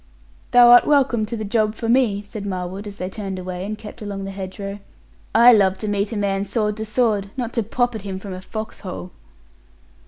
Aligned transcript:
'Thou 0.49 0.69
art 0.71 0.87
welcome 0.87 1.27
to 1.27 1.37
the 1.37 1.45
job 1.45 1.75
for 1.75 1.87
me,' 1.87 2.23
said 2.25 2.43
Marwood, 2.43 2.87
as 2.87 2.97
they 2.97 3.07
turned 3.07 3.37
away, 3.37 3.63
and 3.63 3.77
kept 3.77 4.01
along 4.01 4.23
the 4.25 4.31
hedge 4.31 4.57
row; 4.59 4.79
'I 5.35 5.53
love 5.53 5.77
to 5.77 5.87
meet 5.87 6.11
a 6.11 6.17
man 6.17 6.43
sword 6.43 6.75
to 6.77 6.85
sword; 6.87 7.29
not 7.37 7.53
to 7.53 7.61
pop 7.61 7.93
at 7.93 8.01
him 8.01 8.17
from 8.17 8.33
a 8.33 8.41
foxhole.' 8.41 9.11